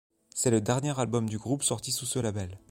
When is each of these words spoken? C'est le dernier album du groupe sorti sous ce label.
C'est 0.33 0.49
le 0.49 0.61
dernier 0.61 0.99
album 0.99 1.29
du 1.29 1.37
groupe 1.37 1.61
sorti 1.61 1.91
sous 1.91 2.07
ce 2.07 2.17
label. 2.17 2.57